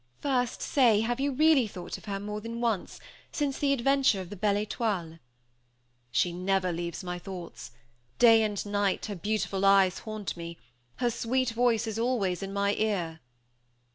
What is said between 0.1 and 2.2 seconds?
"First, say have you really thought of her,